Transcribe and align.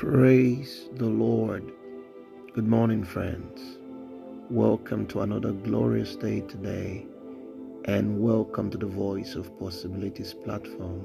Praise 0.00 0.88
the 0.94 1.04
Lord. 1.04 1.72
Good 2.54 2.66
morning, 2.66 3.04
friends. 3.04 3.76
Welcome 4.48 5.06
to 5.08 5.20
another 5.20 5.52
glorious 5.52 6.16
day 6.16 6.40
today, 6.40 7.06
and 7.84 8.18
welcome 8.18 8.70
to 8.70 8.78
the 8.78 8.86
Voice 8.86 9.34
of 9.34 9.58
Possibilities 9.58 10.32
platform. 10.32 11.04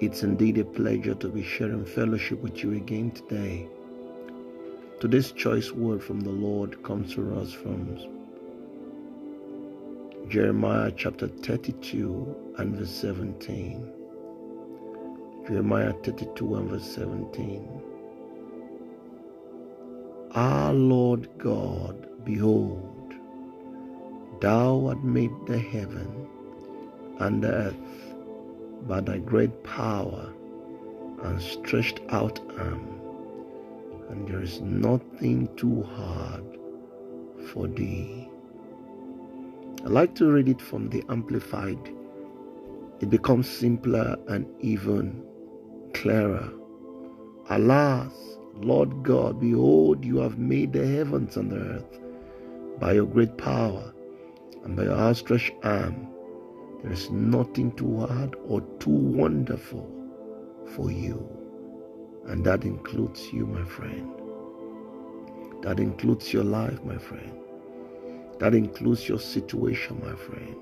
It's 0.00 0.24
indeed 0.24 0.58
a 0.58 0.64
pleasure 0.64 1.14
to 1.14 1.28
be 1.28 1.44
sharing 1.44 1.84
fellowship 1.84 2.42
with 2.42 2.64
you 2.64 2.72
again 2.72 3.12
today. 3.12 3.68
Today's 4.98 5.30
choice 5.30 5.70
word 5.70 6.02
from 6.02 6.18
the 6.18 6.30
Lord 6.30 6.82
comes 6.82 7.14
to 7.14 7.32
us 7.36 7.52
from 7.52 7.96
Jeremiah 10.28 10.90
chapter 10.96 11.28
32 11.28 12.54
and 12.58 12.74
verse 12.74 12.90
17. 12.90 13.97
Jeremiah 15.48 15.94
32 16.02 16.56
and 16.56 16.70
verse 16.70 16.84
17. 16.94 17.66
Our 20.32 20.74
Lord 20.74 21.26
God, 21.38 22.06
behold, 22.22 23.14
thou 24.42 24.88
art 24.88 25.02
made 25.02 25.30
the 25.46 25.58
heaven 25.58 26.28
and 27.20 27.42
the 27.42 27.48
earth 27.48 28.14
by 28.86 29.00
thy 29.00 29.16
great 29.16 29.64
power 29.64 30.30
and 31.22 31.40
stretched 31.40 32.02
out 32.10 32.38
arm, 32.58 33.00
and 34.10 34.28
there 34.28 34.42
is 34.42 34.60
nothing 34.60 35.48
too 35.56 35.82
hard 35.82 36.44
for 37.54 37.66
thee. 37.68 38.28
I 39.82 39.88
like 39.88 40.14
to 40.16 40.30
read 40.30 40.50
it 40.50 40.60
from 40.60 40.90
the 40.90 41.02
Amplified. 41.08 41.94
It 43.00 43.08
becomes 43.08 43.48
simpler 43.48 44.14
and 44.28 44.46
even 44.60 45.24
clearer. 45.94 46.50
Alas, 47.50 48.12
Lord 48.54 49.02
God, 49.02 49.40
behold, 49.40 50.04
you 50.04 50.18
have 50.18 50.38
made 50.38 50.72
the 50.72 50.86
heavens 50.86 51.36
and 51.36 51.50
the 51.50 51.56
earth 51.56 52.00
by 52.80 52.92
your 52.92 53.06
great 53.06 53.36
power 53.38 53.92
and 54.64 54.76
by 54.76 54.84
your 54.84 54.98
outstretched 54.98 55.52
arm. 55.62 56.08
There 56.82 56.92
is 56.92 57.10
nothing 57.10 57.72
too 57.72 58.06
hard 58.06 58.36
or 58.46 58.60
too 58.78 58.90
wonderful 58.90 59.90
for 60.74 60.90
you. 60.90 61.26
And 62.26 62.44
that 62.44 62.64
includes 62.64 63.32
you, 63.32 63.46
my 63.46 63.64
friend. 63.64 64.12
That 65.62 65.80
includes 65.80 66.32
your 66.32 66.44
life, 66.44 66.82
my 66.84 66.98
friend. 66.98 67.32
That 68.38 68.54
includes 68.54 69.08
your 69.08 69.18
situation, 69.18 70.00
my 70.04 70.14
friend. 70.14 70.56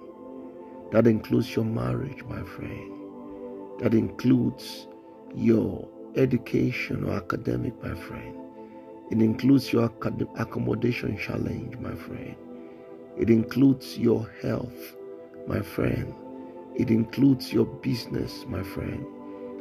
That 0.92 1.06
includes 1.06 1.54
your 1.54 1.64
marriage, 1.64 2.22
my 2.24 2.42
friend. 2.42 2.92
That 3.80 3.92
includes 3.92 4.86
your 5.36 5.88
education 6.16 7.04
or 7.04 7.12
academic, 7.12 7.80
my 7.82 7.94
friend. 7.94 8.36
It 9.10 9.20
includes 9.20 9.72
your 9.72 9.84
accommodation 9.84 11.16
challenge, 11.18 11.76
my 11.78 11.94
friend. 11.94 12.34
It 13.18 13.30
includes 13.30 13.98
your 13.98 14.28
health, 14.42 14.96
my 15.46 15.60
friend. 15.60 16.12
It 16.74 16.90
includes 16.90 17.52
your 17.52 17.66
business, 17.66 18.44
my 18.48 18.62
friend. 18.62 19.06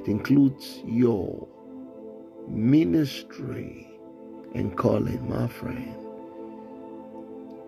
It 0.02 0.08
includes 0.08 0.82
your 0.86 1.48
ministry 2.48 3.88
and 4.54 4.76
calling, 4.78 5.30
my 5.30 5.48
friend. 5.48 5.96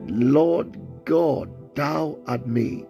Lord 0.07 0.79
God, 1.05 1.49
thou 1.75 2.17
art 2.27 2.47
made 2.47 2.87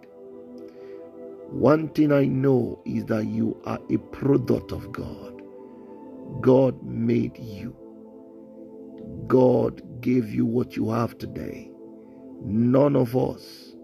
one 1.50 1.88
thing 1.88 2.12
I 2.12 2.26
know 2.26 2.80
is 2.84 3.06
that 3.06 3.26
you 3.26 3.60
are 3.64 3.80
a 3.90 3.96
product 3.96 4.70
of 4.70 4.92
God. 4.92 5.42
God 6.42 6.82
made 6.82 7.38
you. 7.38 7.74
God 9.26 9.82
gave 10.00 10.32
you 10.32 10.44
what 10.44 10.76
you 10.76 10.90
have 10.90 11.16
today. 11.18 11.70
None 12.42 12.96
of 12.96 13.16
us 13.16 13.74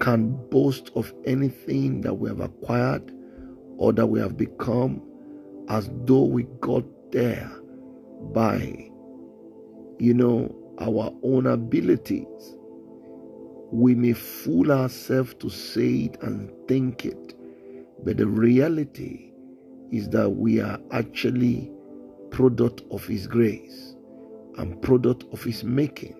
can 0.00 0.30
boast 0.48 0.90
of 0.96 1.12
anything 1.26 2.00
that 2.00 2.14
we 2.14 2.28
have 2.28 2.40
acquired 2.40 3.12
or 3.76 3.92
that 3.92 4.06
we 4.06 4.18
have 4.18 4.36
become 4.36 5.02
as 5.68 5.90
though 6.04 6.24
we 6.24 6.44
got 6.60 6.84
there 7.12 7.50
by, 8.32 8.90
you 9.98 10.14
know, 10.14 10.54
our 10.80 11.12
own 11.22 11.46
abilities 11.46 12.56
we 13.72 13.94
may 13.94 14.12
fool 14.12 14.70
ourselves 14.70 15.34
to 15.40 15.48
say 15.48 16.04
it 16.04 16.22
and 16.22 16.52
think 16.68 17.06
it, 17.06 17.34
but 18.04 18.18
the 18.18 18.26
reality 18.26 19.32
is 19.90 20.10
that 20.10 20.28
we 20.28 20.60
are 20.60 20.78
actually 20.90 21.72
product 22.30 22.82
of 22.90 23.06
His 23.06 23.26
grace 23.26 23.96
and 24.58 24.80
product 24.82 25.24
of 25.32 25.42
His 25.42 25.64
making. 25.64 26.14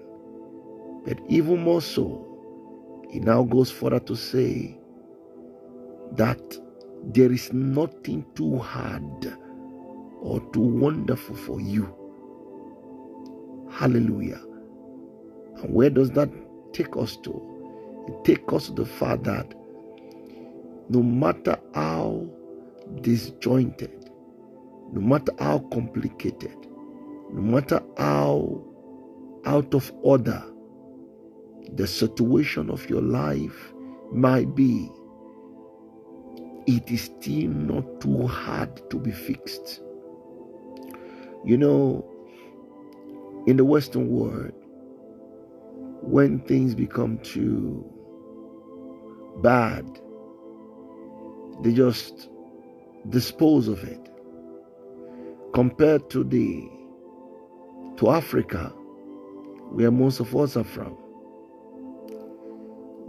But 1.05 1.21
even 1.29 1.63
more 1.63 1.83
so, 1.83 3.07
He 3.11 3.21
now 3.21 3.43
goes 3.43 3.71
further 3.71 4.01
to 4.01 4.17
say 4.17 4.79
that 6.13 6.59
there 7.13 7.31
is 7.33 7.53
nothing 7.53 8.25
too 8.35 8.59
hard 8.59 9.37
or 10.21 10.41
too 10.53 10.61
wonderful 10.61 11.37
for 11.37 11.61
you. 11.61 11.95
Hallelujah. 13.71 14.41
And 15.57 15.75
where 15.75 15.91
does 15.91 16.11
that 16.13 16.31
take 16.73 16.97
us 16.97 17.17
to. 17.19 18.05
It 18.09 18.25
take 18.25 18.53
us 18.53 18.67
to 18.67 18.73
the 18.73 18.87
fact 18.87 19.25
that 19.25 19.55
no 20.89 21.03
matter 21.03 21.57
how 21.75 22.27
disjointed, 23.01 24.11
no 24.93 25.01
matter 25.01 25.33
how 25.39 25.61
complicated, 25.73 26.57
no 27.33 27.41
matter 27.41 27.83
how 27.97 28.63
out 29.45 29.75
of 29.75 29.93
order 30.03 30.43
the 31.75 31.87
situation 31.87 32.71
of 32.71 32.89
your 32.91 33.01
life 33.01 33.73
might 34.13 34.55
be, 34.55 34.91
it 36.67 36.91
is 36.91 37.03
still 37.03 37.51
not 37.51 38.01
too 38.01 38.27
hard 38.27 38.91
to 38.91 38.99
be 38.99 39.11
fixed. 39.11 39.81
You 41.45 41.57
know, 41.57 42.09
in 43.47 43.57
the 43.57 43.65
Western 43.65 44.09
world, 44.09 44.53
when 46.03 46.41
things 46.41 46.75
become 46.75 47.19
too 47.19 47.85
bad, 49.43 49.87
they 51.63 51.73
just 51.73 52.29
dispose 53.09 53.69
of 53.69 53.83
it. 53.85 54.09
Compared 55.55 56.11
to 56.11 56.25
the 56.25 56.69
to 57.97 58.11
Africa, 58.11 58.73
where 59.71 59.91
most 59.91 60.21
of 60.21 60.35
us 60.35 60.57
are 60.57 60.65
from. 60.65 60.97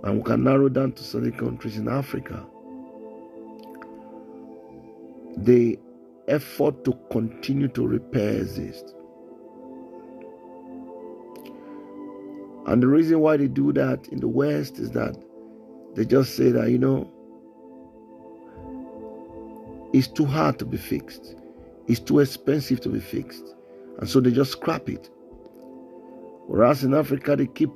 And 0.04 0.18
we 0.18 0.24
can 0.24 0.44
narrow 0.44 0.70
down 0.70 0.92
to 0.94 1.04
certain 1.04 1.32
countries 1.32 1.78
in 1.78 1.88
Africa. 1.88 2.46
The 5.38 5.80
effort 6.28 6.84
to 6.86 6.94
continue 7.12 7.70
to 7.70 7.88
repair 7.88 8.42
exists. 8.42 8.94
And 12.66 12.82
the 12.82 12.88
reason 12.88 13.20
why 13.20 13.38
they 13.38 13.48
do 13.48 13.74
that 13.74 14.08
in 14.08 14.20
the 14.20 14.28
West 14.28 14.80
is 14.80 14.92
that 14.92 15.16
they 15.96 16.06
just 16.06 16.36
say 16.36 16.50
that, 16.52 16.70
you 16.70 16.78
know, 16.78 17.10
it's 19.94 20.08
too 20.08 20.26
hard 20.26 20.58
to 20.60 20.66
be 20.66 20.78
fixed, 20.78 21.36
it's 21.88 22.00
too 22.00 22.20
expensive 22.20 22.80
to 22.82 22.90
be 22.90 23.00
fixed. 23.00 23.54
And 24.00 24.10
so 24.10 24.20
they 24.20 24.32
just 24.32 24.54
scrap 24.54 24.90
it. 24.90 25.10
Whereas 26.48 26.84
in 26.84 26.94
Africa, 26.94 27.36
they 27.36 27.48
keep 27.48 27.72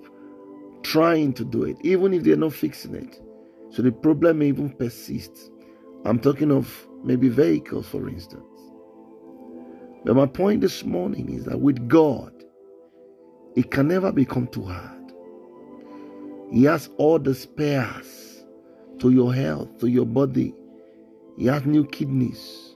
trying 0.84 1.34
to 1.34 1.46
do 1.46 1.64
it, 1.64 1.78
even 1.82 2.14
if 2.14 2.24
they're 2.24 2.36
not 2.36 2.54
fixing 2.54 2.96
it. 2.96 3.22
So 3.70 3.82
the 3.82 3.92
problem 3.92 4.40
may 4.40 4.48
even 4.48 4.70
persist. 4.70 5.52
I'm 6.06 6.20
talking 6.20 6.52
of 6.52 6.88
maybe 7.04 7.30
vehicles, 7.30 7.88
for 7.88 8.08
instance. 8.08 8.44
But 10.06 10.16
my 10.16 10.26
point 10.26 10.62
this 10.62 10.84
morning 10.84 11.30
is 11.34 11.46
that 11.46 11.60
with 11.60 11.88
God, 11.88 12.32
it 13.58 13.72
can 13.72 13.88
never 13.88 14.12
become 14.12 14.46
too 14.48 14.66
hard. 14.66 15.14
He 16.52 16.64
has 16.66 16.92
all 16.98 17.18
the 17.18 17.34
spares 17.34 18.46
to 19.00 19.10
your 19.10 19.34
health, 19.34 19.80
to 19.80 19.88
your 19.88 20.06
body. 20.06 20.54
He 21.40 21.48
has 21.48 21.66
new 21.66 21.84
kidneys. 21.88 22.76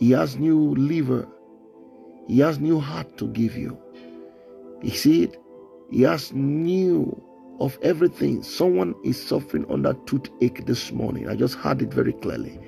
He 0.00 0.10
has 0.10 0.36
new 0.36 0.74
liver. 0.74 1.28
He 2.26 2.40
has 2.40 2.58
new 2.58 2.80
heart 2.80 3.18
to 3.18 3.28
give 3.28 3.56
you. 3.56 3.78
You 4.82 4.90
see 4.90 5.22
it? 5.22 5.40
He 5.92 6.02
has 6.02 6.32
new 6.32 7.22
of 7.60 7.78
everything. 7.80 8.42
Someone 8.42 8.96
is 9.04 9.22
suffering 9.22 9.64
under 9.70 9.92
toothache 10.06 10.66
this 10.66 10.90
morning. 10.90 11.28
I 11.28 11.36
just 11.36 11.54
heard 11.54 11.82
it 11.82 11.94
very 11.94 12.14
clearly. 12.14 12.58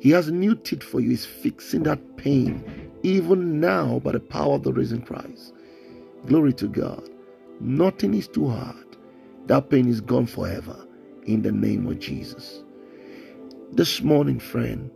He 0.00 0.10
has 0.10 0.30
new 0.30 0.54
teeth 0.54 0.84
for 0.84 1.00
you. 1.00 1.10
He's 1.10 1.26
fixing 1.26 1.82
that 1.84 2.16
pain 2.18 2.62
even 3.02 3.58
now 3.58 3.98
by 3.98 4.12
the 4.12 4.20
power 4.20 4.54
of 4.54 4.62
the 4.62 4.72
risen 4.72 5.02
Christ. 5.02 5.54
Glory 6.26 6.52
to 6.54 6.68
God. 6.68 7.08
Nothing 7.60 8.14
is 8.14 8.28
too 8.28 8.48
hard. 8.48 8.76
That 9.46 9.70
pain 9.70 9.88
is 9.88 10.00
gone 10.00 10.26
forever 10.26 10.76
in 11.24 11.42
the 11.42 11.52
name 11.52 11.86
of 11.88 12.00
Jesus. 12.00 12.62
This 13.72 14.02
morning, 14.02 14.40
friend, 14.40 14.90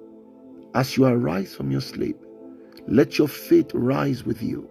as 0.74 0.96
you 0.96 1.06
arise 1.06 1.54
from 1.54 1.70
your 1.70 1.82
sleep, 1.82 2.16
Let 2.88 3.18
your 3.18 3.28
faith 3.28 3.70
rise 3.74 4.24
with 4.24 4.42
you. 4.42 4.68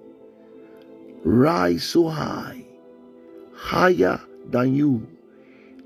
Rise 1.23 1.83
so 1.83 2.09
high, 2.09 2.65
higher 3.53 4.19
than 4.49 4.75
you, 4.75 5.07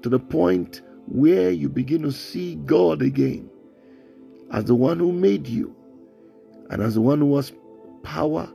to 0.04 0.10
the 0.10 0.20
point 0.20 0.82
where 1.08 1.52
you 1.52 1.70
begin 1.70 2.04
to 2.04 2.12
see 2.12 2.56
God 2.66 3.02
again 3.02 3.50
as 4.52 4.66
the 4.66 4.76
one 4.76 5.00
who 5.00 5.12
made 5.12 5.48
you 5.48 5.76
and 6.70 6.82
as 6.82 6.96
the 6.96 7.02
one 7.02 7.20
who 7.20 7.36
has 7.38 7.54
power 8.04 8.50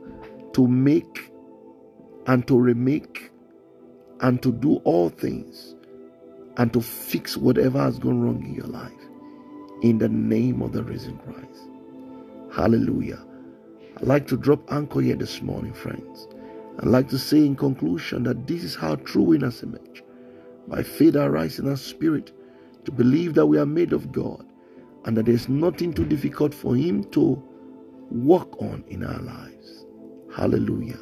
to 0.53 0.67
make 0.67 1.31
and 2.27 2.47
to 2.47 2.57
remake 2.59 3.31
and 4.21 4.41
to 4.43 4.51
do 4.51 4.75
all 4.83 5.09
things 5.09 5.75
and 6.57 6.71
to 6.73 6.81
fix 6.81 7.37
whatever 7.37 7.79
has 7.79 7.99
gone 7.99 8.21
wrong 8.21 8.43
in 8.43 8.53
your 8.53 8.67
life 8.67 8.91
in 9.81 9.97
the 9.97 10.09
name 10.09 10.61
of 10.61 10.73
the 10.73 10.83
risen 10.83 11.17
Christ. 11.19 11.69
Hallelujah. 12.53 13.23
I'd 13.97 14.07
like 14.07 14.27
to 14.27 14.37
drop 14.37 14.71
anchor 14.71 15.01
here 15.01 15.15
this 15.15 15.41
morning, 15.41 15.73
friends. 15.73 16.27
I'd 16.79 16.87
like 16.87 17.09
to 17.09 17.17
say 17.19 17.45
in 17.45 17.55
conclusion 17.55 18.23
that 18.23 18.47
this 18.47 18.63
is 18.63 18.75
how 18.75 18.95
true 18.95 19.23
winners 19.23 19.63
emerge. 19.63 20.03
By 20.67 20.83
faith 20.83 21.15
arise 21.15 21.59
in 21.59 21.69
our 21.69 21.77
spirit 21.77 22.31
to 22.85 22.91
believe 22.91 23.33
that 23.35 23.45
we 23.45 23.57
are 23.57 23.65
made 23.65 23.93
of 23.93 24.11
God 24.11 24.45
and 25.05 25.15
that 25.15 25.25
there's 25.25 25.49
nothing 25.49 25.93
too 25.93 26.05
difficult 26.05 26.53
for 26.53 26.75
Him 26.75 27.03
to 27.11 27.41
work 28.11 28.61
on 28.61 28.83
in 28.87 29.03
our 29.03 29.19
lives. 29.21 29.85
Hallelujah. 30.35 30.99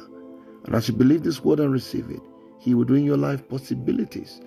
And 0.66 0.74
as 0.74 0.88
you 0.88 0.94
believe 0.94 1.22
this 1.22 1.44
word 1.44 1.60
and 1.60 1.72
receive 1.72 2.10
it, 2.10 2.20
He 2.58 2.74
will 2.74 2.84
do 2.84 2.94
in 2.94 3.04
your 3.04 3.16
life 3.16 3.48
possibilities 3.48 4.40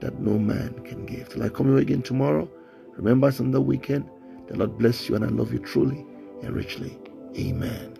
that 0.00 0.18
no 0.20 0.38
man 0.38 0.74
can 0.84 1.06
give. 1.06 1.28
Till 1.28 1.42
I 1.42 1.48
come 1.48 1.68
here 1.68 1.78
again 1.78 2.02
tomorrow, 2.02 2.50
remember 2.96 3.28
it's 3.28 3.40
on 3.40 3.52
the 3.52 3.60
weekend. 3.60 4.08
The 4.48 4.56
Lord 4.56 4.78
bless 4.78 5.08
you 5.08 5.14
and 5.14 5.24
I 5.24 5.28
love 5.28 5.52
you 5.52 5.60
truly 5.60 6.04
and 6.42 6.54
richly. 6.54 6.98
Amen. 7.38 7.99